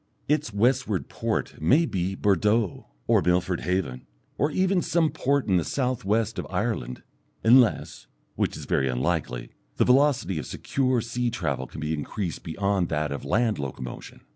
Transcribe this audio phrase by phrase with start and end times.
[0.27, 5.63] Its westward port may be Bordeaux or Milford Haven, or even some port in the
[5.63, 7.03] south west of Ireland
[7.43, 12.89] unless, which is very unlikely, the velocity of secure sea travel can be increased beyond
[12.89, 14.21] that of land locomotion.